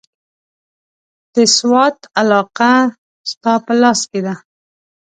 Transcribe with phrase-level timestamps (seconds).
[1.33, 2.73] د سوات علاقه
[3.31, 4.35] ستا په لاس کې ده.